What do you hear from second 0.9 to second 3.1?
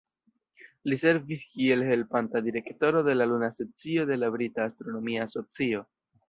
servis kiel Helpanta Direktoro